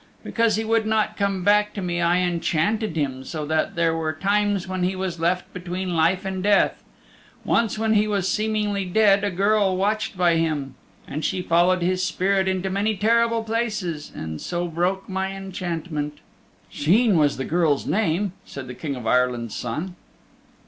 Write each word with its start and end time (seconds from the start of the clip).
"Because 0.23 0.55
he 0.55 0.63
would 0.63 0.87
not 0.87 1.15
come 1.15 1.43
back 1.43 1.75
to 1.75 1.81
me 1.83 2.01
I 2.01 2.17
enchanted 2.21 2.95
him 2.95 3.23
so 3.23 3.45
that 3.45 3.75
there 3.75 3.95
were 3.95 4.13
times 4.13 4.67
when 4.67 4.81
he 4.81 4.95
was 4.95 5.19
left 5.19 5.53
between 5.53 5.95
life 5.95 6.25
and 6.25 6.41
death. 6.41 6.83
Once 7.45 7.77
when 7.77 7.93
he 7.93 8.07
was 8.07 8.27
seemingly 8.27 8.83
dead 8.83 9.23
a 9.23 9.29
girl 9.29 9.77
watched 9.77 10.17
by 10.17 10.37
him, 10.37 10.73
and 11.07 11.23
she 11.23 11.43
followed 11.43 11.83
his 11.83 12.01
spirit 12.01 12.47
into 12.47 12.67
many 12.67 12.97
terrible 12.97 13.43
places 13.43 14.11
and 14.15 14.41
so 14.41 14.67
broke 14.67 15.07
my 15.07 15.35
enchantment." 15.37 16.17
"Sheen 16.67 17.15
was 17.15 17.37
the 17.37 17.45
girl's 17.45 17.85
name," 17.85 18.33
said 18.43 18.65
the 18.65 18.73
King 18.73 18.95
of 18.95 19.05
Ireland's 19.05 19.55
Son. 19.55 19.95